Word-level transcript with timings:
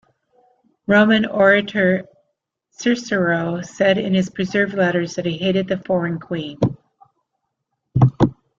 Roman 0.87 1.27
orator 1.27 2.07
Cicero 2.71 3.61
said 3.61 3.99
in 3.99 4.15
his 4.15 4.31
preserved 4.31 4.73
letters 4.73 5.13
that 5.13 5.27
he 5.27 5.37
hated 5.37 5.67
the 5.67 5.77
foreign 5.77 6.19
queen. 6.19 6.57